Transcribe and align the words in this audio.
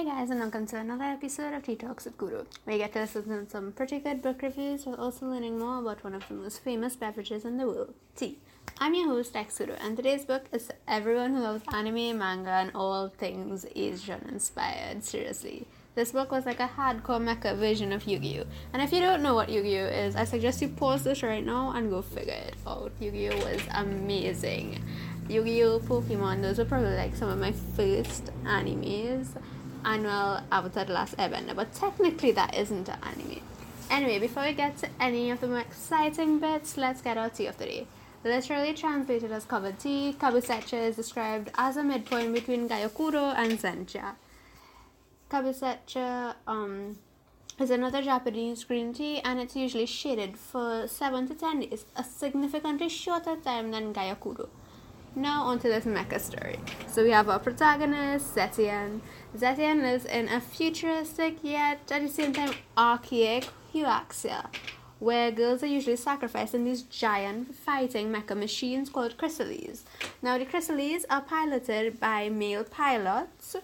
Hi 0.00 0.06
guys, 0.06 0.30
and 0.30 0.40
welcome 0.40 0.64
to 0.68 0.78
another 0.78 1.04
episode 1.04 1.52
of 1.52 1.62
Tea 1.62 1.76
Talks 1.76 2.06
with 2.06 2.16
Guru. 2.16 2.46
We 2.64 2.78
get 2.78 2.94
to 2.94 3.00
listen 3.00 3.44
to 3.44 3.50
some 3.50 3.70
pretty 3.72 3.98
good 3.98 4.22
book 4.22 4.40
reviews 4.40 4.86
while 4.86 4.94
also 4.94 5.26
learning 5.26 5.58
more 5.58 5.80
about 5.80 6.02
one 6.02 6.14
of 6.14 6.26
the 6.26 6.32
most 6.32 6.64
famous 6.64 6.96
beverages 6.96 7.44
in 7.44 7.58
the 7.58 7.66
world, 7.66 7.92
tea. 8.16 8.38
I'm 8.78 8.94
your 8.94 9.08
host, 9.08 9.36
Guru, 9.58 9.74
and 9.74 9.98
today's 9.98 10.24
book 10.24 10.46
is 10.52 10.68
for 10.68 10.74
everyone 10.88 11.34
who 11.34 11.42
loves 11.42 11.64
anime, 11.74 12.16
manga, 12.16 12.48
and 12.48 12.70
all 12.74 13.08
things 13.10 13.66
Asian 13.76 14.26
inspired. 14.26 15.04
Seriously. 15.04 15.66
This 15.94 16.12
book 16.12 16.32
was 16.32 16.46
like 16.46 16.60
a 16.60 16.70
hardcore 16.78 17.20
mecha 17.20 17.54
version 17.58 17.92
of 17.92 18.06
Yu-Gi-Oh! 18.06 18.46
And 18.72 18.80
if 18.80 18.94
you 18.94 19.00
don't 19.00 19.22
know 19.22 19.34
what 19.34 19.50
Yu-Gi-Oh! 19.50 19.84
is, 19.84 20.16
I 20.16 20.24
suggest 20.24 20.62
you 20.62 20.68
pause 20.68 21.04
this 21.04 21.22
right 21.22 21.44
now 21.44 21.72
and 21.72 21.90
go 21.90 22.00
figure 22.00 22.32
it 22.32 22.56
out. 22.66 22.92
Yu-Gi-Oh! 23.00 23.36
was 23.36 23.60
amazing. 23.74 24.82
Yu-Gi-Oh! 25.28 25.80
Pokemon, 25.80 26.40
those 26.40 26.56
were 26.56 26.64
probably 26.64 26.96
like 26.96 27.14
some 27.14 27.28
of 27.28 27.38
my 27.38 27.52
first 27.52 28.30
animes 28.44 29.36
annual 29.84 30.40
Avatar 30.50 30.84
Last 30.86 31.16
Airbender, 31.16 31.54
but 31.54 31.74
technically 31.74 32.32
that 32.32 32.54
isn't 32.54 32.88
an 32.88 32.98
anime. 33.02 33.40
Anyway, 33.90 34.18
before 34.18 34.44
we 34.44 34.52
get 34.52 34.76
to 34.78 34.88
any 35.00 35.30
of 35.30 35.40
the 35.40 35.48
more 35.48 35.60
exciting 35.60 36.38
bits, 36.38 36.76
let's 36.76 37.02
get 37.02 37.18
our 37.18 37.28
tea 37.28 37.46
of 37.46 37.58
the 37.58 37.64
day. 37.64 37.86
Literally 38.22 38.74
translated 38.74 39.32
as 39.32 39.44
covered 39.44 39.78
tea, 39.78 40.14
kabusecha 40.18 40.88
is 40.88 40.96
described 40.96 41.50
as 41.56 41.76
a 41.76 41.82
midpoint 41.82 42.34
between 42.34 42.68
Gyokuro 42.68 43.34
and 43.34 43.58
Sencha. 43.58 44.14
Kabusecha 45.30 46.34
um, 46.46 46.98
is 47.58 47.70
another 47.70 48.02
Japanese 48.02 48.64
green 48.64 48.92
tea 48.92 49.20
and 49.20 49.40
it's 49.40 49.56
usually 49.56 49.86
shaded 49.86 50.36
for 50.36 50.86
7 50.86 51.28
to 51.28 51.34
10 51.34 51.60
days, 51.60 51.86
a 51.96 52.04
significantly 52.04 52.88
shorter 52.88 53.36
time 53.36 53.70
than 53.70 53.94
Gyokuro. 53.94 54.48
Now 55.16 55.42
onto 55.42 55.68
this 55.68 55.84
mecha 55.86 56.20
story. 56.20 56.58
So 56.86 57.02
we 57.02 57.10
have 57.10 57.28
our 57.28 57.40
protagonist, 57.40 58.36
Zetian. 58.36 59.00
Zetian 59.36 59.82
lives 59.82 60.04
in 60.04 60.28
a 60.28 60.40
futuristic 60.40 61.38
yet 61.42 61.80
at 61.90 62.02
the 62.02 62.08
same 62.08 62.32
time 62.32 62.52
archaic 62.78 63.48
Huaxia, 63.74 64.46
where 65.00 65.32
girls 65.32 65.64
are 65.64 65.66
usually 65.66 65.96
sacrificed 65.96 66.54
in 66.54 66.64
these 66.64 66.82
giant 66.82 67.56
fighting 67.56 68.12
mecha 68.12 68.36
machines 68.36 68.88
called 68.88 69.16
chrysales. 69.18 69.82
Now 70.22 70.38
the 70.38 70.46
chrysales 70.46 71.04
are 71.10 71.22
piloted 71.22 71.98
by 71.98 72.28
male 72.28 72.62
pilots, 72.62 73.56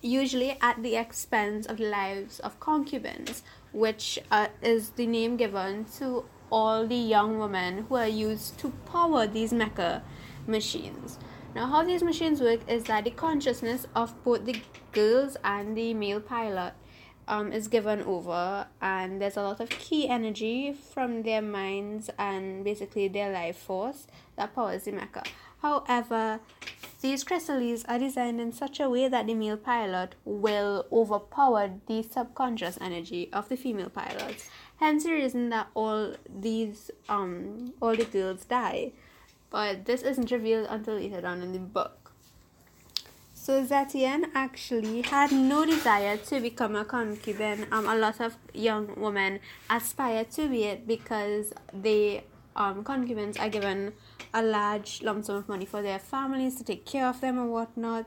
usually 0.00 0.56
at 0.62 0.82
the 0.82 0.96
expense 0.96 1.66
of 1.66 1.76
the 1.76 1.90
lives 1.90 2.40
of 2.40 2.58
concubines, 2.58 3.42
which 3.72 4.18
uh, 4.30 4.46
is 4.62 4.90
the 4.90 5.06
name 5.06 5.36
given 5.36 5.84
to 5.98 6.24
all 6.50 6.86
the 6.86 6.94
young 6.94 7.38
women 7.38 7.86
who 7.88 7.96
are 7.96 8.08
used 8.08 8.58
to 8.58 8.70
power 8.84 9.26
these 9.26 9.52
mecha 9.52 10.02
machines. 10.46 11.18
Now, 11.54 11.66
how 11.66 11.84
these 11.84 12.02
machines 12.02 12.40
work 12.40 12.60
is 12.66 12.84
that 12.84 13.04
the 13.04 13.10
consciousness 13.10 13.86
of 13.94 14.14
both 14.24 14.44
the 14.46 14.60
girls 14.92 15.36
and 15.44 15.76
the 15.76 15.92
male 15.92 16.20
pilot 16.20 16.72
um, 17.28 17.52
is 17.52 17.68
given 17.68 18.02
over, 18.02 18.66
and 18.80 19.20
there's 19.20 19.36
a 19.36 19.42
lot 19.42 19.60
of 19.60 19.68
ki 19.68 20.08
energy 20.08 20.72
from 20.72 21.22
their 21.22 21.42
minds 21.42 22.10
and 22.18 22.64
basically 22.64 23.08
their 23.08 23.32
life 23.32 23.56
force 23.56 24.06
that 24.36 24.54
powers 24.54 24.84
the 24.84 24.92
mecha. 24.92 25.26
However, 25.60 26.40
these 27.02 27.24
chrysales 27.24 27.84
are 27.88 27.98
designed 27.98 28.40
in 28.40 28.52
such 28.52 28.80
a 28.80 28.88
way 28.88 29.08
that 29.08 29.26
the 29.26 29.34
male 29.34 29.56
pilot 29.56 30.14
will 30.24 30.86
overpower 30.90 31.70
the 31.86 32.02
subconscious 32.02 32.78
energy 32.80 33.28
of 33.32 33.48
the 33.48 33.56
female 33.56 33.90
pilots. 33.90 34.48
Hence 34.76 35.04
the 35.04 35.12
reason 35.12 35.48
that 35.50 35.68
all 35.74 36.14
these 36.28 36.90
um 37.08 37.74
all 37.80 37.96
the 37.96 38.04
girls 38.04 38.44
die 38.44 38.92
but 39.52 39.84
this 39.84 40.02
isn't 40.02 40.30
revealed 40.30 40.66
until 40.70 40.94
later 40.94 41.24
on 41.24 41.42
in 41.42 41.52
the 41.52 41.58
book. 41.58 42.02
So 43.34 43.64
Zetian 43.64 44.30
actually 44.34 45.02
had 45.02 45.32
no 45.32 45.66
desire 45.66 46.16
to 46.16 46.40
become 46.40 46.74
a 46.76 46.84
concubine. 46.84 47.66
Um, 47.70 47.86
a 47.88 47.96
lot 47.96 48.20
of 48.20 48.36
young 48.54 48.94
women 48.96 49.40
aspire 49.68 50.24
to 50.36 50.48
be 50.48 50.64
it 50.64 50.86
because 50.86 51.52
they 51.74 52.24
um, 52.56 52.84
concubines 52.84 53.36
are 53.36 53.48
given 53.48 53.94
a 54.32 54.42
large 54.42 55.02
lump 55.02 55.24
sum 55.24 55.36
of 55.36 55.48
money 55.48 55.66
for 55.66 55.82
their 55.82 55.98
families 55.98 56.54
to 56.56 56.64
take 56.64 56.86
care 56.86 57.06
of 57.06 57.20
them 57.20 57.38
and 57.38 57.50
whatnot. 57.50 58.06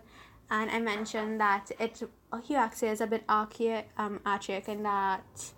And 0.50 0.72
I 0.72 0.79
mentioned 0.79 1.39
that 1.41 1.72
it 1.79 2.01
Huaxia 2.31 2.91
is 2.91 3.01
a 3.01 3.07
bit 3.07 3.23
archaic, 3.29 3.89
um, 3.97 4.22
archaic 4.25 4.67
in 4.69 4.83
that 4.83 5.51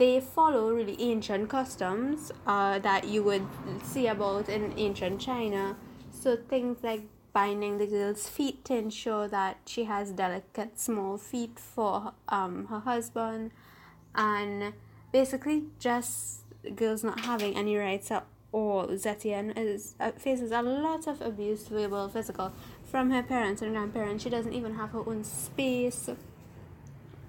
they 0.00 0.18
follow 0.18 0.72
really 0.72 0.96
ancient 0.98 1.50
customs 1.50 2.32
uh, 2.46 2.78
that 2.78 3.06
you 3.06 3.22
would 3.22 3.46
see 3.84 4.06
about 4.06 4.48
in 4.48 4.72
ancient 4.78 5.20
China. 5.20 5.76
So 6.10 6.36
things 6.36 6.78
like 6.82 7.02
binding 7.34 7.76
the 7.76 7.86
girl's 7.86 8.26
feet 8.26 8.64
to 8.64 8.74
ensure 8.74 9.28
that 9.28 9.58
she 9.66 9.84
has 9.84 10.10
delicate 10.12 10.80
small 10.80 11.18
feet 11.18 11.58
for 11.58 12.14
um, 12.30 12.66
her 12.68 12.80
husband, 12.80 13.50
and 14.14 14.72
basically 15.12 15.64
just 15.78 16.44
girls 16.74 17.04
not 17.04 17.20
having 17.20 17.54
any 17.54 17.76
rights 17.76 18.10
at 18.10 18.24
all. 18.52 18.86
Zetian 18.86 19.52
is 19.54 19.94
uh, 20.00 20.12
faces 20.12 20.50
a 20.50 20.62
lot 20.62 21.06
of 21.06 21.20
abuse, 21.20 21.68
verbal, 21.68 22.08
physical, 22.08 22.52
from 22.90 23.10
her 23.10 23.22
parents 23.22 23.60
and 23.60 23.72
grandparents. 23.72 24.24
She 24.24 24.30
doesn't 24.30 24.54
even 24.54 24.76
have 24.76 24.90
her 24.92 25.06
own 25.06 25.24
space, 25.24 26.08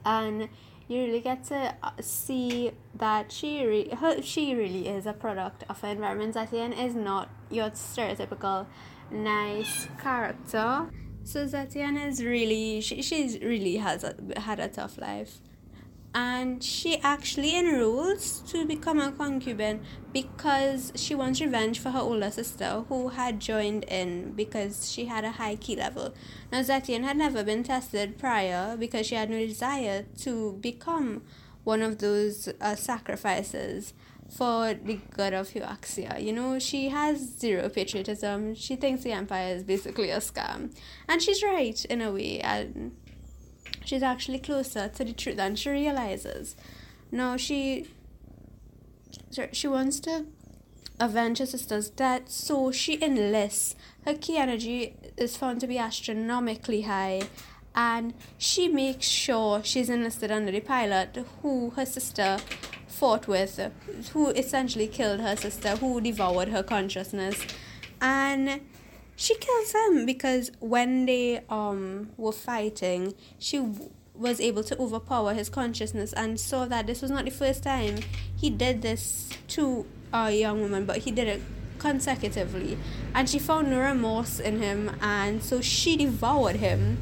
and 0.06 0.48
you 0.91 1.06
really 1.06 1.22
get 1.22 1.46
to 1.46 1.74
uh, 1.81 1.91
see 2.02 2.72
that 2.96 3.31
she 3.31 3.66
re- 3.66 3.90
her, 3.96 4.22
she 4.22 4.53
really 4.56 4.90
is 4.90 5.06
a 5.06 5.13
product 5.13 5.63
of 5.69 5.79
her 5.81 5.88
environment. 5.88 6.35
Zetian 6.35 6.78
is 6.78 6.96
not 6.96 7.29
your 7.50 7.69
stereotypical 7.72 8.66
nice 9.09 9.88
character. 10.01 10.90
So 11.24 11.46
Zetian 11.46 11.96
is 12.07 12.24
really 12.24 12.81
she 12.81 13.01
she's 13.01 13.40
really 13.40 13.78
has 13.78 14.03
a, 14.03 14.16
had 14.38 14.59
a 14.59 14.68
tough 14.68 14.97
life 14.97 15.38
and 16.14 16.62
she 16.64 17.00
actually 17.02 17.56
enrolls 17.58 18.42
to 18.42 18.66
become 18.66 19.00
a 19.00 19.12
concubine 19.12 19.82
because 20.12 20.92
she 20.96 21.16
wants 21.16 21.40
revenge 21.40 21.80
for 21.80 21.92
her 21.92 22.00
older 22.00 22.30
sister 22.30 22.84
who 22.90 23.10
had 23.10 23.40
joined 23.40 23.86
in 23.86 24.34
because 24.34 24.92
she 24.92 25.06
had 25.06 25.24
a 25.24 25.32
high 25.32 25.56
ki 25.56 25.76
level. 25.76 26.14
Now 26.52 26.62
Zetian 26.62 27.04
had 27.04 27.16
never 27.16 27.44
been 27.44 27.64
tested 27.64 28.18
prior 28.18 28.76
because 28.76 29.08
she 29.08 29.16
had 29.16 29.30
no 29.30 29.40
desire 29.40 30.06
to 30.20 30.54
become 30.60 31.24
one 31.64 31.82
of 31.82 32.00
those 32.00 32.50
uh, 32.60 32.76
sacrifices 32.76 33.94
for 34.32 34.74
the 34.74 35.00
god 35.16 35.34
of 35.34 35.50
Huaxia. 35.50 36.22
You 36.22 36.34
know, 36.34 36.58
she 36.58 36.90
has 36.90 37.20
zero 37.20 37.70
patriotism. 37.70 38.56
She 38.56 38.76
thinks 38.76 39.04
the 39.04 39.12
empire 39.12 39.56
is 39.56 39.64
basically 39.64 40.10
a 40.10 40.18
scam. 40.18 40.74
And 41.08 41.22
she's 41.22 41.44
right 41.44 41.84
in 41.86 42.02
a 42.02 42.12
way. 42.12 42.40
And 42.40 42.96
she's 43.84 44.03
actually 44.03 44.40
closer 44.40 44.88
to 44.88 45.03
the 45.03 45.14
truth 45.14 45.38
than 45.38 45.56
she 45.56 45.69
realizes. 45.69 46.56
No, 47.12 47.38
she 47.38 47.88
she 49.52 49.68
wants 49.68 50.00
to 50.02 50.25
avenge 51.00 51.40
her 51.40 51.46
sister's 51.46 51.90
death, 51.90 52.24
so 52.28 52.72
she 52.72 53.02
enlists. 53.02 53.75
Her 54.06 54.14
ki 54.14 54.38
energy 54.38 54.96
is 55.18 55.36
found 55.38 55.59
to 55.62 55.68
be 55.68 55.78
astronomically 55.78 56.81
high, 56.81 57.24
and 57.75 58.14
she 58.38 58.68
makes 58.68 59.08
sure 59.08 59.64
she's 59.64 59.90
enlisted 59.90 60.31
under 60.31 60.52
the 60.52 60.59
pilot 60.62 61.18
who 61.42 61.72
her 61.72 61.86
sister 61.86 62.38
fought 62.88 63.28
with, 63.28 63.59
who 64.13 64.30
essentially 64.30 64.88
killed 64.88 65.22
her 65.22 65.36
sister, 65.36 65.75
who 65.78 66.00
devoured 66.02 66.50
her 66.50 66.63
consciousness, 66.63 67.46
and 68.00 68.62
she 69.22 69.36
kills 69.36 69.72
him 69.72 70.08
because 70.08 70.52
when 70.59 71.06
they 71.06 71.42
um 71.48 72.09
were 72.18 72.32
fighting, 72.32 73.14
she 73.38 73.58
w- 73.58 73.92
was 74.16 74.42
able 74.42 74.64
to 74.64 74.76
overpower 74.80 75.36
his 75.36 75.48
consciousness 75.48 76.12
and 76.14 76.40
saw 76.40 76.66
that 76.66 76.88
this 76.88 77.04
was 77.04 77.12
not 77.12 77.26
the 77.26 77.31
first 77.31 77.62
time 77.62 77.98
he 78.36 78.50
did 78.50 78.81
this 78.81 79.30
to 79.48 79.86
a 80.12 80.31
young 80.31 80.60
woman, 80.60 80.86
but 80.86 80.98
he 80.98 81.12
did 81.12 81.28
it 81.28 81.42
consecutively. 81.78 82.80
And 83.14 83.30
she 83.30 83.38
found 83.38 83.70
no 83.70 83.80
remorse 83.80 84.40
in 84.40 84.60
him, 84.60 84.98
and 85.02 85.44
so 85.44 85.62
she 85.62 85.98
devoured 85.98 86.56
him, 86.56 86.98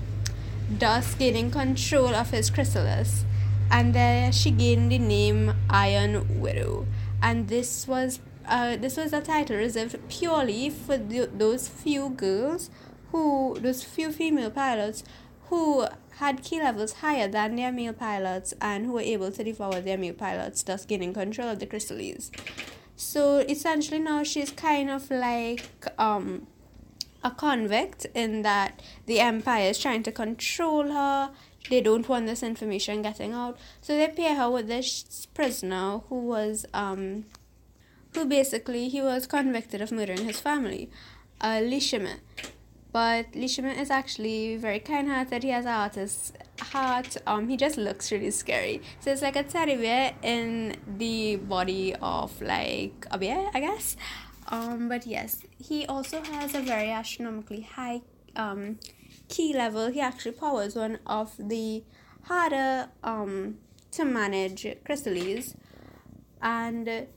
thus 0.70 1.16
gaining 1.16 1.52
control 1.52 2.14
of 2.14 2.32
his 2.32 2.50
chrysalis. 2.50 3.24
And 3.72 3.96
there 3.96 4.34
she 4.34 4.52
gained 4.52 4.92
the 4.92 5.00
name 5.00 5.54
Iron 5.70 6.42
Widow. 6.42 6.86
And 7.22 7.48
this 7.48 7.88
was 7.88 8.20
uh, 8.50 8.76
this 8.78 8.98
was 8.98 9.14
a 9.14 9.22
title 9.22 9.58
reserved 9.58 9.98
purely 10.10 10.70
for 10.70 10.98
those 10.98 11.68
few 11.68 12.10
girls 12.10 12.70
who, 13.12 13.58
those 13.60 13.84
few 13.84 14.12
female 14.12 14.52
pilots 14.52 15.04
who 15.50 15.88
had 16.18 16.44
ki 16.44 16.60
levels 16.60 16.94
higher 16.94 17.28
than 17.28 17.56
their 17.56 17.72
male 17.72 17.94
pilots 17.94 18.54
and 18.62 18.86
who 18.86 18.94
were 18.94 19.02
able 19.02 19.32
to 19.32 19.44
devour 19.44 19.80
their 19.82 19.98
male 19.98 20.14
pilots, 20.14 20.64
thus 20.64 20.86
gaining 20.86 21.14
control 21.14 21.50
of 21.50 21.60
the 21.60 21.66
chrysales. 21.66 22.30
So 22.96 23.38
essentially 23.38 24.00
now 24.00 24.24
she's 24.24 24.52
kind 24.52 24.90
of 24.90 25.10
like 25.10 25.64
um 25.98 26.48
a 27.24 27.32
convict 27.32 28.06
in 28.14 28.42
that 28.44 28.82
the 29.06 29.20
empire 29.20 29.70
is 29.70 29.80
trying 29.80 30.04
to 30.04 30.12
control 30.12 30.92
her. 30.92 31.32
They 31.70 31.82
don't 31.82 32.08
want 32.08 32.26
this 32.26 32.44
information 32.44 33.02
getting 33.02 33.34
out. 33.34 33.58
So 33.82 33.96
they 33.96 34.08
pair 34.08 34.36
her 34.36 34.50
with 34.50 34.68
this 34.68 35.28
prisoner 35.34 36.00
who 36.10 36.20
was 36.20 36.66
um 36.74 37.26
who 38.20 38.26
basically 38.26 38.90
he 38.90 39.02
was 39.02 39.26
convicted 39.26 39.82
of 39.82 39.92
murdering 39.92 40.26
his 40.26 40.40
family, 40.42 40.90
uh, 41.40 41.62
Li 41.64 41.80
Shimin. 41.80 42.20
But 42.92 43.34
Li 43.34 43.46
Shimin 43.46 43.80
is 43.80 43.90
actually 43.90 44.58
very 44.58 44.80
kind-hearted. 44.80 45.44
He 45.44 45.52
has 45.52 45.66
an 45.66 45.72
artist's 45.72 46.34
heart. 46.60 47.16
Um, 47.26 47.48
he 47.48 47.56
just 47.56 47.78
looks 47.78 48.12
really 48.12 48.32
scary. 48.32 48.82
So 49.00 49.12
it's 49.12 49.22
like 49.22 49.38
a 49.38 49.44
teddy 49.44 49.78
bear 49.78 50.16
in 50.22 50.76
the 50.98 51.38
body 51.38 51.96
of 52.02 52.42
like 52.42 53.06
a 53.12 53.18
bear, 53.18 53.50
I 53.54 53.60
guess. 53.62 53.96
Um, 54.50 54.90
but 54.90 55.06
yes, 55.08 55.44
he 55.58 55.86
also 55.86 56.22
has 56.24 56.56
a 56.56 56.62
very 56.62 56.90
astronomically 56.90 57.62
high 57.62 58.02
um 58.36 58.80
ki 59.28 59.54
level. 59.54 59.92
He 59.92 60.02
actually 60.02 60.32
powers 60.34 60.76
one 60.76 61.00
of 61.06 61.36
the 61.38 61.84
harder 62.24 62.90
um 63.04 63.60
to 63.92 64.06
manage 64.06 64.66
crystals, 64.86 65.56
and 66.42 67.08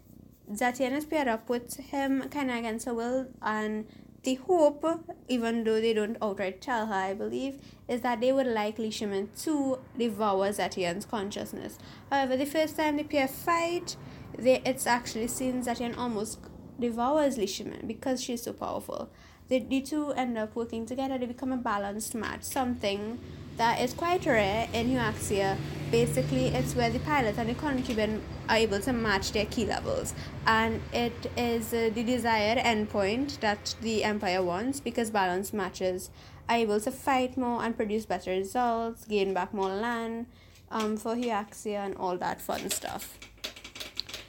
Is 0.61 1.05
paired 1.07 1.29
up 1.29 1.49
with 1.49 1.77
him 1.79 2.29
kind 2.29 2.51
of 2.51 2.57
against 2.57 2.87
her 2.87 2.93
will 2.95 3.29
and 3.41 3.87
the 4.23 4.35
hope, 4.35 4.85
even 5.29 5.65
though 5.65 5.81
they 5.81 5.93
don't 5.95 6.17
outright 6.23 6.61
tell 6.61 6.87
her, 6.87 6.95
I 6.95 7.15
believe, 7.15 7.59
is 7.89 8.03
that 8.03 8.21
they 8.21 8.33
would 8.33 8.47
like 8.47 8.79
Li 8.79 8.91
Shimin 8.91 9.29
to 9.45 9.79
devour 9.99 10.51
Zetian's 10.51 11.05
consciousness. 11.05 11.79
However, 12.11 12.37
the 12.37 12.47
first 12.47 12.77
time 12.77 12.97
the 12.99 13.03
pair 13.05 13.27
fight, 13.27 13.97
they, 14.39 14.63
it's 14.65 14.87
actually 14.87 15.29
seen 15.29 15.63
Zetian 15.65 15.97
almost 15.97 16.39
devours 16.79 17.37
Li 17.37 17.47
Shimin 17.47 17.87
because 17.87 18.23
she's 18.23 18.43
so 18.43 18.53
powerful. 18.53 19.11
The, 19.53 19.59
the 19.59 19.83
two 19.83 20.13
end 20.13 20.39
up 20.39 20.57
working 20.57 20.87
together, 20.87 21.19
they 21.19 21.27
become 21.27 21.53
a 21.53 21.59
balanced 21.59 22.15
match, 22.15 22.43
something 22.43 23.19
that 23.59 23.83
is 23.83 23.93
quite 23.93 24.25
rare 24.25 24.67
in 24.73 24.89
Huaxia. 24.89 25.59
Basically, 25.91 26.47
it's 26.47 26.75
where 26.75 26.89
the 26.89 27.01
pilot 27.01 27.37
and 27.37 27.51
the 27.51 27.55
concubine 27.55 28.23
are 28.49 28.57
able 28.57 28.81
to 28.81 28.95
match 28.95 29.33
their 29.33 29.45
ki 29.45 29.67
levels, 29.67 30.15
and 30.47 30.81
it 30.95 31.31
is 31.37 31.75
uh, 31.75 31.91
the 31.93 32.03
desired 32.03 32.57
endpoint 32.61 33.41
that 33.41 33.75
the 33.83 34.03
Empire 34.05 34.43
wants 34.43 34.81
because 34.81 35.11
balanced 35.11 35.53
matches 35.53 36.09
are 36.49 36.57
able 36.57 36.81
to 36.81 36.91
fight 36.91 37.37
more 37.37 37.63
and 37.63 37.77
produce 37.77 38.07
better 38.07 38.31
results, 38.31 39.05
gain 39.05 39.35
back 39.35 39.53
more 39.53 39.69
land 39.69 40.25
um, 40.71 40.97
for 40.97 41.15
Huaxia, 41.15 41.85
and 41.85 41.95
all 41.97 42.17
that 42.17 42.41
fun 42.41 42.71
stuff. 42.71 43.19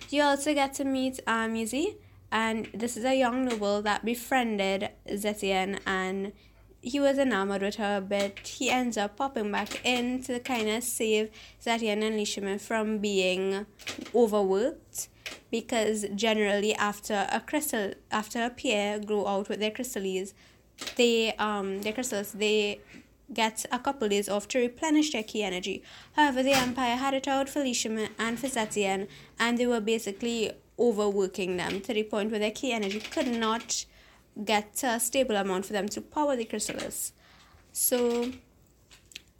You 0.10 0.24
also 0.24 0.54
get 0.54 0.74
to 0.74 0.84
meet 0.84 1.22
um, 1.26 1.54
Yizi, 1.54 1.96
and 2.34 2.68
this 2.74 2.98
is 2.98 3.06
a 3.06 3.16
young 3.16 3.46
noble 3.46 3.84
that 3.84 4.04
befriended 4.04 4.90
Zetian 5.08 5.80
and 5.86 6.34
he 6.82 7.00
was 7.00 7.18
enamored 7.18 7.62
with 7.62 7.76
her, 7.76 8.02
but 8.02 8.40
he 8.40 8.70
ends 8.70 8.98
up 8.98 9.16
popping 9.16 9.52
back 9.52 9.86
in 9.86 10.22
to 10.24 10.40
kind 10.40 10.68
of 10.68 10.84
save 10.84 11.30
Zetian 11.64 12.04
and 12.04 12.18
Li 12.18 12.26
Shimin 12.26 12.60
from 12.60 12.98
being 12.98 13.68
overworked 14.16 15.10
because 15.52 16.06
generally 16.16 16.74
after 16.74 17.28
a 17.32 17.40
crystal 17.40 17.94
after 18.12 18.44
a 18.44 18.50
pair 18.50 19.00
grow 19.00 19.26
out 19.28 19.48
with 19.48 19.60
their 19.60 19.72
crystals 19.72 20.34
they 20.98 21.34
um 21.36 21.82
their 21.84 21.94
crystals 21.94 22.34
they 22.34 22.82
get 23.34 23.66
a 23.72 23.80
couple 23.80 24.10
days 24.10 24.28
off 24.28 24.48
to 24.50 24.60
replenish 24.60 25.12
their 25.12 25.24
ki 25.24 25.44
energy. 25.44 25.84
However, 26.14 26.44
the 26.44 26.54
Empire 26.54 26.96
had 26.96 27.14
it 27.14 27.28
out 27.28 27.48
for 27.48 27.62
Li 27.62 27.74
Shimin 27.74 28.10
and 28.18 28.40
for 28.40 28.48
Zetian, 28.48 29.08
and 29.40 29.58
they 29.58 29.68
were 29.68 29.80
basically 29.80 30.52
overworking 30.80 31.58
them 31.58 31.82
to 31.82 31.94
the 31.94 32.04
point 32.04 32.32
where 32.32 32.40
their 32.40 32.52
ki 32.52 32.72
energy 32.72 33.00
could 33.00 33.28
not 33.28 33.86
get 34.44 34.84
a 34.84 35.00
stable 35.00 35.36
amount 35.36 35.66
for 35.66 35.74
them 35.74 35.88
to 35.90 36.02
power 36.02 36.36
the 36.36 36.46
chrysalis. 36.46 37.14
So 37.72 38.32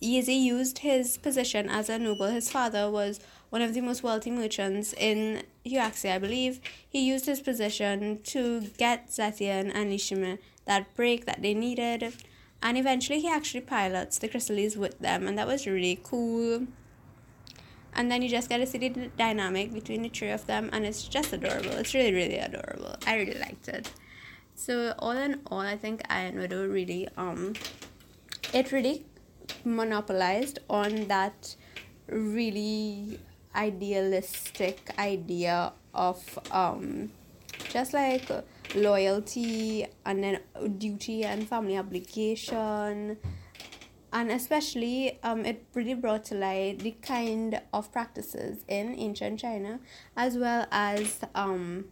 Yizi 0.02 0.42
used 0.42 0.80
his 0.80 1.18
position 1.18 1.70
as 1.70 1.90
a 1.90 1.98
noble. 1.98 2.28
His 2.28 2.52
father 2.52 2.92
was 2.92 3.20
one 3.50 3.62
of 3.62 3.74
the 3.74 3.82
most 3.82 4.04
wealthy 4.04 4.32
merchants 4.32 4.94
in 4.94 5.44
Huaxia, 5.66 6.16
I 6.16 6.20
believe. 6.20 6.60
He 6.90 7.08
used 7.08 7.26
his 7.26 7.40
position 7.40 8.20
to 8.24 8.62
get 8.78 9.10
Zetian 9.10 9.72
and 9.74 9.90
Li 9.90 9.98
Shimin 9.98 10.40
that 10.66 10.94
break 10.96 11.26
that 11.26 11.42
they 11.42 11.54
needed. 11.54 12.14
And 12.62 12.78
eventually 12.78 13.20
he 13.20 13.30
actually 13.30 13.62
pilots 13.62 14.18
the 14.18 14.28
chrysalis 14.28 14.76
with 14.76 15.00
them, 15.00 15.28
and 15.28 15.38
that 15.38 15.48
was 15.48 15.68
really 15.68 16.00
cool. 16.04 16.68
And 17.96 18.12
then 18.12 18.22
you 18.22 18.30
just 18.30 18.50
get 18.50 18.58
to 18.58 18.66
see 18.66 18.80
the 18.80 19.08
dynamic 19.18 19.74
between 19.74 20.02
the 20.02 20.10
three 20.10 20.32
of 20.32 20.46
them, 20.48 20.70
and 20.74 20.86
it's 20.86 21.04
just 21.08 21.32
adorable. 21.34 21.72
It's 21.72 21.94
really, 21.94 22.14
really 22.14 22.38
adorable. 22.38 22.96
I 23.06 23.16
really 23.18 23.40
liked 23.40 23.68
it. 23.68 23.92
So 24.56 24.94
all 25.00 25.12
in 25.12 25.42
all, 25.48 25.60
I 25.60 25.78
think 25.78 26.02
Iron 26.10 26.38
Widow 26.38 26.68
really 26.68 27.08
um, 27.18 27.54
it 28.54 28.72
really 28.72 29.06
monopolized 29.66 30.60
on 30.70 31.08
that 31.08 31.56
really 32.08 33.20
idealistic 33.56 34.92
idea 34.98 35.74
of 35.94 36.40
um, 36.52 37.12
just 37.70 37.94
like 37.94 38.30
loyalty 38.76 39.86
and 40.06 40.24
then 40.24 40.40
duty 40.78 41.24
and 41.24 41.48
family 41.48 41.78
obligation 41.78 43.18
and 44.14 44.32
especially 44.32 45.20
um, 45.24 45.46
it 45.46 45.66
really 45.74 45.94
brought 45.94 46.24
to 46.24 46.36
light 46.36 46.80
the 46.80 46.92
kind 47.02 47.60
of 47.74 47.92
practices 47.92 48.64
in 48.70 48.96
ancient 48.98 49.40
china 49.40 49.80
as 50.16 50.38
well 50.38 50.66
as 50.72 51.20
um, 51.36 51.86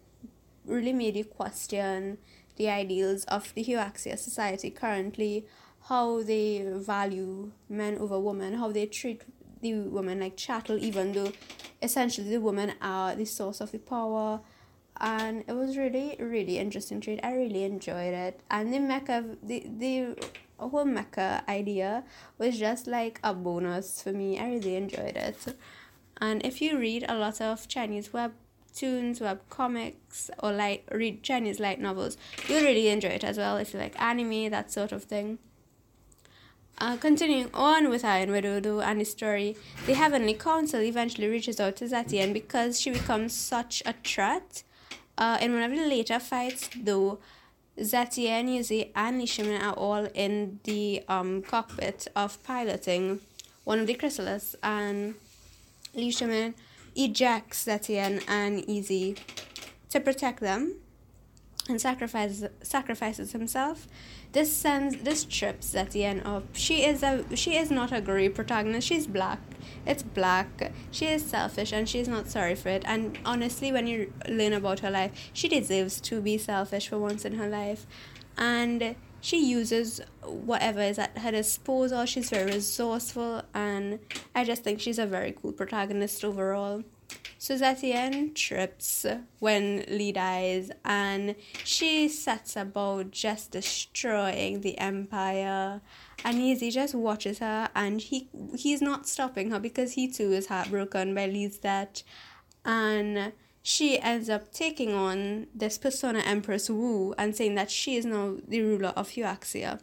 really 0.65 0.93
made 0.93 1.17
you 1.17 1.25
question 1.25 2.17
the 2.55 2.69
ideals 2.69 3.23
of 3.25 3.53
the 3.55 3.63
Huaxia 3.63 4.17
society 4.17 4.69
currently, 4.69 5.45
how 5.89 6.21
they 6.21 6.63
value 6.75 7.51
men 7.69 7.97
over 7.97 8.19
women, 8.19 8.55
how 8.55 8.71
they 8.71 8.85
treat 8.85 9.23
the 9.61 9.73
women 9.73 10.19
like 10.19 10.37
chattel, 10.37 10.77
even 10.77 11.13
though 11.13 11.31
essentially 11.81 12.29
the 12.29 12.39
women 12.39 12.73
are 12.81 13.15
the 13.15 13.25
source 13.25 13.61
of 13.61 13.71
the 13.71 13.79
power. 13.79 14.41
And 14.99 15.43
it 15.47 15.53
was 15.53 15.77
really, 15.77 16.15
really 16.19 16.59
interesting 16.59 17.01
trade. 17.01 17.19
I 17.23 17.33
really 17.33 17.63
enjoyed 17.63 18.13
it. 18.13 18.39
And 18.51 18.71
the 18.71 18.77
mecha, 18.77 19.37
the, 19.41 19.65
the 19.65 20.15
whole 20.69 20.85
mecha 20.85 21.47
idea 21.47 22.03
was 22.37 22.59
just 22.59 22.87
like 22.87 23.19
a 23.23 23.33
bonus 23.33 24.01
for 24.01 24.11
me. 24.11 24.39
I 24.39 24.49
really 24.49 24.75
enjoyed 24.75 25.17
it. 25.17 25.55
And 26.19 26.45
if 26.45 26.61
you 26.61 26.77
read 26.77 27.05
a 27.09 27.15
lot 27.15 27.41
of 27.41 27.67
Chinese 27.67 28.13
web 28.13 28.33
webtoons, 28.71 29.21
web 29.21 29.41
comics, 29.49 30.29
or 30.39 30.51
like 30.51 30.87
read 30.91 31.23
Chinese 31.23 31.59
light 31.59 31.79
novels, 31.79 32.17
you'll 32.47 32.63
really 32.63 32.87
enjoy 32.87 33.09
it 33.09 33.23
as 33.23 33.37
well 33.37 33.57
if 33.57 33.73
you 33.73 33.79
like 33.79 33.99
anime, 34.01 34.49
that 34.49 34.71
sort 34.71 34.91
of 34.91 35.03
thing. 35.03 35.39
Uh, 36.77 36.97
continuing 36.97 37.49
on 37.53 37.89
with 37.89 38.03
Iron 38.03 38.31
Widow 38.31 38.79
and 38.79 38.99
the 38.99 39.05
story, 39.05 39.55
the 39.85 39.93
Heavenly 39.93 40.33
Council 40.33 40.81
eventually 40.81 41.27
reaches 41.27 41.59
out 41.59 41.75
to 41.77 41.85
Zetian 41.85 42.33
because 42.33 42.81
she 42.81 42.89
becomes 42.89 43.33
such 43.35 43.83
a 43.85 43.93
threat. 44.03 44.63
Uh, 45.17 45.37
in 45.39 45.53
one 45.53 45.61
of 45.61 45.71
the 45.71 45.85
later 45.85 46.19
fights, 46.19 46.69
though, 46.75 47.19
Zetian, 47.79 48.47
Yizi, 48.47 48.91
and 48.95 49.19
Li 49.19 49.25
Shimin 49.25 49.61
are 49.61 49.73
all 49.73 50.05
in 50.13 50.59
the 50.63 51.03
um, 51.07 51.41
cockpit 51.41 52.07
of 52.15 52.41
piloting 52.43 53.19
one 53.63 53.79
of 53.79 53.87
the 53.87 53.95
chrysalises, 53.95 54.55
and 54.61 55.15
Li 55.93 56.11
Shimin 56.11 56.53
ejects 56.95 57.65
Zetian 57.65 58.23
and 58.27 58.63
Yizi 58.65 59.17
to 59.89 59.99
protect 59.99 60.39
them 60.39 60.75
and 61.71 61.81
sacrifices 61.81 62.47
sacrifices 62.61 63.31
himself. 63.31 63.87
This 64.33 64.55
sends 64.55 64.97
this 64.97 65.23
trips 65.25 65.73
Zetian 65.73 66.25
up. 66.25 66.43
She 66.53 66.85
is 66.85 67.01
a 67.01 67.25
she 67.35 67.55
is 67.57 67.71
not 67.71 67.91
a 67.91 68.01
great 68.01 68.35
protagonist. 68.35 68.87
She's 68.87 69.07
black. 69.07 69.39
It's 69.85 70.03
black. 70.03 70.71
She 70.91 71.07
is 71.07 71.25
selfish 71.25 71.71
and 71.71 71.89
she's 71.89 72.07
not 72.07 72.27
sorry 72.27 72.55
for 72.55 72.69
it. 72.69 72.83
And 72.85 73.17
honestly, 73.25 73.71
when 73.71 73.87
you 73.87 74.13
learn 74.29 74.53
about 74.53 74.79
her 74.81 74.91
life, 74.91 75.31
she 75.33 75.47
deserves 75.47 75.99
to 76.01 76.21
be 76.21 76.37
selfish 76.37 76.89
for 76.89 76.99
once 76.99 77.25
in 77.25 77.35
her 77.35 77.47
life. 77.47 77.87
And 78.37 78.95
she 79.21 79.45
uses 79.45 80.01
whatever 80.23 80.81
is 80.81 80.97
at 80.97 81.17
her 81.19 81.31
disposal. 81.31 82.05
She's 82.05 82.29
very 82.29 82.51
resourceful, 82.53 83.43
and 83.53 83.99
I 84.33 84.43
just 84.43 84.63
think 84.63 84.79
she's 84.81 84.97
a 84.97 85.05
very 85.05 85.31
cool 85.31 85.51
protagonist 85.53 86.25
overall. 86.25 86.83
So 87.37 87.55
Zetian 87.55 88.35
trips 88.35 89.05
when 89.39 89.83
Li 89.87 90.11
dies, 90.11 90.71
and 90.85 91.35
she 91.63 92.07
sets 92.07 92.55
about 92.55 93.11
just 93.11 93.51
destroying 93.51 94.61
the 94.61 94.77
empire. 94.77 95.81
And 96.23 96.37
Yizi 96.37 96.71
just 96.71 96.93
watches 96.93 97.39
her, 97.39 97.69
and 97.75 97.99
he 97.99 98.29
he's 98.55 98.81
not 98.81 99.07
stopping 99.07 99.49
her 99.51 99.59
because 99.59 99.93
he 99.93 100.07
too 100.07 100.31
is 100.31 100.47
heartbroken 100.47 101.15
by 101.15 101.25
Li's 101.25 101.57
death, 101.57 102.03
and 102.63 103.33
she 103.63 103.99
ends 103.99 104.29
up 104.29 104.51
taking 104.51 104.93
on 104.93 105.47
this 105.53 105.77
persona 105.77 106.19
Empress 106.19 106.69
Wu 106.69 107.13
and 107.17 107.35
saying 107.35 107.55
that 107.55 107.69
she 107.71 107.95
is 107.95 108.05
now 108.05 108.37
the 108.47 108.61
ruler 108.61 108.89
of 108.89 109.09
Huaxia. 109.09 109.79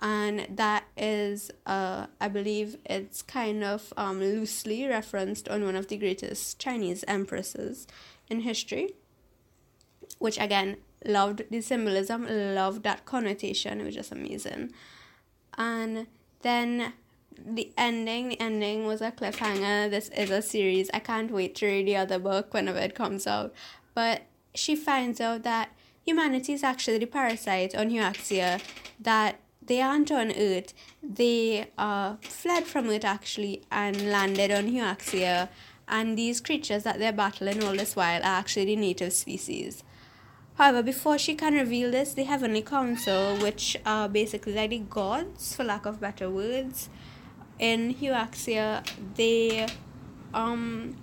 And 0.00 0.46
that 0.56 0.84
is, 0.96 1.50
uh, 1.66 2.06
I 2.20 2.28
believe 2.28 2.78
it's 2.86 3.20
kind 3.20 3.62
of 3.62 3.92
um, 3.96 4.18
loosely 4.18 4.86
referenced 4.86 5.48
on 5.48 5.64
one 5.64 5.76
of 5.76 5.88
the 5.88 5.98
greatest 5.98 6.58
Chinese 6.58 7.04
empresses 7.06 7.86
in 8.28 8.40
history, 8.40 8.94
which 10.18 10.38
again, 10.38 10.78
loved 11.04 11.42
the 11.50 11.60
symbolism, 11.60 12.26
loved 12.28 12.82
that 12.84 13.04
connotation, 13.04 13.80
it 13.80 13.84
was 13.84 13.94
just 13.94 14.12
amazing. 14.12 14.72
And 15.58 16.06
then 16.42 16.94
the 17.46 17.72
ending 17.76 18.30
the 18.30 18.40
ending 18.40 18.86
was 18.86 19.00
a 19.00 19.10
cliffhanger. 19.10 19.90
This 19.90 20.08
is 20.10 20.30
a 20.30 20.42
series. 20.42 20.90
I 20.92 20.98
can't 21.00 21.30
wait 21.30 21.54
to 21.56 21.66
read 21.66 21.86
the 21.86 21.96
other 21.96 22.18
book 22.18 22.52
whenever 22.52 22.78
it 22.78 22.94
comes 22.94 23.26
out. 23.26 23.54
But 23.94 24.22
she 24.54 24.76
finds 24.76 25.20
out 25.20 25.42
that 25.42 25.70
humanity 26.04 26.52
is 26.52 26.62
actually 26.62 26.98
the 26.98 27.06
parasite 27.06 27.74
on 27.74 27.90
huaxia 27.90 28.60
that 29.00 29.40
they 29.70 29.80
aren't 29.80 30.10
on 30.10 30.32
Earth. 30.32 30.74
They 31.00 31.70
uh, 31.78 32.16
fled 32.22 32.64
from 32.64 32.88
Earth 32.90 33.04
actually 33.04 33.62
and 33.70 34.10
landed 34.10 34.50
on 34.50 34.66
Huaxia. 34.66 35.48
And 35.86 36.18
these 36.18 36.40
creatures 36.40 36.82
that 36.82 36.98
they're 36.98 37.12
battling 37.12 37.62
all 37.62 37.76
this 37.76 37.94
while 37.94 38.20
are 38.20 38.38
actually 38.40 38.64
the 38.64 38.74
native 38.74 39.12
species. 39.12 39.84
However, 40.56 40.82
before 40.82 41.18
she 41.18 41.36
can 41.36 41.54
reveal 41.54 41.92
this, 41.92 42.14
the 42.14 42.24
Heavenly 42.24 42.62
Council, 42.62 43.36
which 43.36 43.76
are 43.86 44.08
basically 44.08 44.54
like 44.54 44.70
the 44.70 44.78
gods, 44.80 45.54
for 45.54 45.62
lack 45.62 45.86
of 45.86 46.00
better 46.00 46.28
words, 46.28 46.88
in 47.60 47.94
Huaxia, 47.94 48.84
they 49.14 49.68
um 50.34 50.96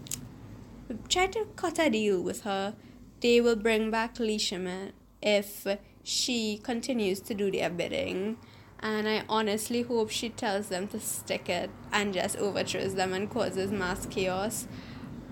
try 1.07 1.27
to 1.27 1.47
cut 1.55 1.79
a 1.79 1.89
deal 1.89 2.21
with 2.21 2.41
her. 2.41 2.75
They 3.21 3.39
will 3.39 3.55
bring 3.55 3.91
back 3.91 4.19
Li 4.19 4.37
Shimin 4.37 4.91
if 5.21 5.65
she 6.03 6.59
continues 6.61 7.21
to 7.21 7.33
do 7.33 7.49
their 7.49 7.69
bidding. 7.69 8.37
And 8.79 9.07
I 9.07 9.23
honestly 9.27 9.81
hope 9.81 10.11
she 10.11 10.29
tells 10.29 10.69
them 10.69 10.87
to 10.89 10.99
stick 10.99 11.49
it 11.49 11.69
and 11.91 12.13
just 12.13 12.37
overthrows 12.37 12.95
them 12.95 13.13
and 13.13 13.29
causes 13.29 13.71
mass 13.71 14.05
chaos. 14.05 14.67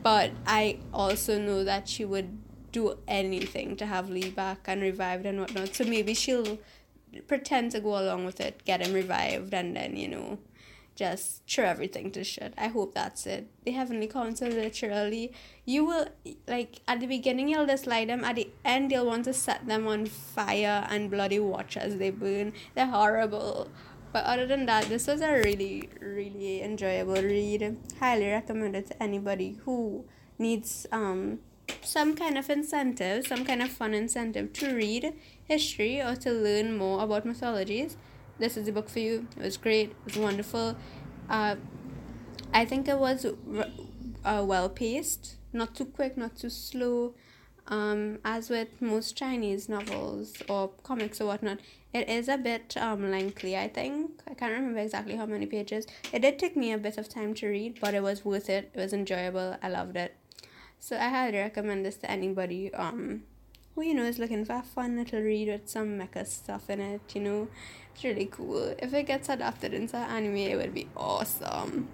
But 0.01 0.31
I 0.45 0.79
also 0.93 1.39
know 1.39 1.63
that 1.63 1.87
she 1.87 2.05
would 2.05 2.39
do 2.71 2.97
anything 3.07 3.75
to 3.77 3.85
have 3.85 4.09
Li 4.09 4.29
back 4.29 4.59
and 4.65 4.81
revived 4.81 5.25
and 5.25 5.39
whatnot. 5.39 5.75
So 5.75 5.83
maybe 5.85 6.13
she'll 6.13 6.59
pretend 7.27 7.71
to 7.71 7.79
go 7.79 7.97
along 7.97 8.25
with 8.25 8.41
it, 8.41 8.65
get 8.65 8.81
him 8.81 8.93
revived, 8.93 9.53
and 9.53 9.75
then, 9.75 9.95
you 9.95 10.07
know, 10.09 10.39
just 10.95 11.43
throw 11.47 11.65
everything 11.65 12.11
to 12.11 12.23
shit. 12.23 12.53
I 12.57 12.67
hope 12.67 12.93
that's 12.93 13.25
it. 13.27 13.47
The 13.65 13.71
Heavenly 13.71 14.07
Council 14.07 14.47
literally 14.47 15.33
you 15.65 15.85
will 15.85 16.07
like 16.47 16.81
at 16.87 16.99
the 16.99 17.07
beginning 17.07 17.49
you'll 17.49 17.65
dislike 17.65 18.07
them, 18.07 18.23
at 18.23 18.35
the 18.35 18.49
end 18.63 18.91
you'll 18.91 19.05
want 19.05 19.25
to 19.25 19.33
set 19.33 19.67
them 19.67 19.87
on 19.87 20.05
fire 20.05 20.87
and 20.89 21.11
bloody 21.11 21.39
watch 21.39 21.77
as 21.77 21.97
they 21.97 22.11
burn. 22.11 22.53
They're 22.75 22.85
horrible. 22.87 23.69
But 24.13 24.23
other 24.23 24.47
than 24.47 24.65
that, 24.67 24.85
this 24.85 25.07
was 25.07 25.19
a 25.19 25.33
really, 25.33 25.89
really 25.99 26.61
enjoyable 26.61 27.15
read. 27.15 27.75
Highly 27.99 28.29
recommended 28.29 28.85
to 28.87 29.03
anybody 29.03 29.59
who 29.65 30.05
needs 30.39 30.87
um 30.91 31.39
some 31.81 32.15
kind 32.15 32.37
of 32.37 32.49
incentive, 32.49 33.27
some 33.27 33.43
kind 33.43 33.61
of 33.61 33.69
fun 33.69 33.93
incentive 33.93 34.53
to 34.53 34.73
read 34.75 35.13
history 35.43 36.01
or 36.01 36.15
to 36.15 36.31
learn 36.31 36.77
more 36.77 37.03
about 37.03 37.25
mythologies 37.25 37.97
this 38.39 38.57
is 38.57 38.65
the 38.65 38.71
book 38.71 38.89
for 38.89 38.99
you. 38.99 39.27
It 39.37 39.43
was 39.43 39.57
great. 39.57 39.95
It 40.05 40.15
was 40.15 40.17
wonderful. 40.17 40.75
Uh, 41.29 41.55
I 42.53 42.65
think 42.65 42.87
it 42.87 42.97
was 42.97 43.25
uh, 43.25 44.43
well 44.45 44.69
paced, 44.69 45.35
not 45.53 45.75
too 45.75 45.85
quick, 45.85 46.17
not 46.17 46.35
too 46.35 46.49
slow. 46.49 47.13
Um, 47.67 48.19
as 48.23 48.51
with 48.51 48.79
most 48.79 49.17
Chinese 49.17 49.67
novels 49.67 50.35
or 50.47 50.69
comics 50.83 51.19
or 51.19 51.25
whatnot, 51.25 51.59
it 51.93 52.07
is 52.07 52.27
a 52.27 52.37
bit 52.37 52.77
um, 52.77 53.09
lengthy, 53.09 53.57
I 53.57 53.67
think. 53.67 54.11
I 54.29 54.35
can't 54.35 54.53
remember 54.53 54.79
exactly 54.79 55.15
how 55.15 55.25
many 55.25 55.47
pages. 55.47 55.87
It 56.13 56.21
did 56.21 56.37
take 56.37 56.55
me 56.55 56.71
a 56.73 56.77
bit 56.77 56.97
of 56.97 57.09
time 57.09 57.33
to 57.35 57.47
read, 57.47 57.79
but 57.81 57.93
it 57.93 58.03
was 58.03 58.23
worth 58.23 58.49
it. 58.49 58.69
It 58.73 58.79
was 58.79 58.93
enjoyable. 58.93 59.57
I 59.63 59.69
loved 59.69 59.95
it. 59.97 60.15
So 60.79 60.97
I 60.97 61.09
highly 61.09 61.37
recommend 61.37 61.85
this 61.85 61.95
to 61.97 62.11
anybody 62.11 62.71
um, 62.73 63.23
who, 63.73 63.81
you 63.81 63.95
know, 63.95 64.03
is 64.03 64.19
looking 64.19 64.45
for 64.45 64.53
a 64.53 64.61
fun 64.61 64.97
little 64.97 65.21
read 65.21 65.47
with 65.47 65.67
some 65.67 65.97
mecha 65.97 66.27
stuff 66.27 66.69
in 66.69 66.79
it, 66.79 67.15
you 67.15 67.21
know. 67.21 67.47
It's 67.95 68.03
really 68.03 68.25
cool. 68.25 68.75
If 68.77 68.93
it 68.93 69.07
gets 69.07 69.29
adapted 69.29 69.73
into 69.73 69.95
anime, 69.95 70.35
it 70.35 70.57
would 70.57 70.73
be 70.73 70.89
awesome. 70.97 71.87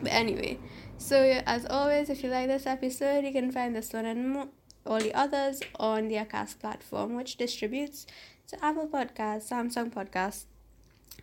But 0.00 0.10
anyway, 0.12 0.58
so 0.96 1.42
as 1.44 1.66
always, 1.66 2.08
if 2.08 2.24
you 2.24 2.30
like 2.30 2.48
this 2.48 2.66
episode, 2.66 3.22
you 3.22 3.32
can 3.32 3.52
find 3.52 3.76
this 3.76 3.92
one 3.92 4.06
and 4.06 4.30
mo- 4.30 4.48
all 4.86 4.98
the 4.98 5.12
others 5.12 5.60
on 5.78 6.08
the 6.08 6.14
Acast 6.14 6.58
platform, 6.58 7.16
which 7.16 7.36
distributes 7.36 8.06
to 8.48 8.64
Apple 8.64 8.88
Podcasts, 8.88 9.50
Samsung 9.50 9.92
Podcasts, 9.92 10.46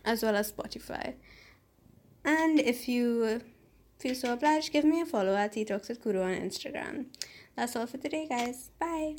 as 0.04 0.22
well 0.22 0.36
as 0.36 0.52
Spotify. 0.52 1.14
And 2.24 2.60
if 2.60 2.86
you 2.86 3.40
feel 3.98 4.14
so 4.14 4.32
obliged, 4.32 4.72
give 4.72 4.84
me 4.84 5.00
a 5.00 5.06
follow 5.06 5.34
at 5.34 5.54
Tea 5.54 5.64
Talks 5.64 5.88
with 5.88 6.02
Guru 6.02 6.22
on 6.22 6.34
Instagram. 6.36 7.06
That's 7.56 7.74
all 7.74 7.86
for 7.88 7.98
today, 7.98 8.28
guys. 8.28 8.70
Bye. 8.78 9.12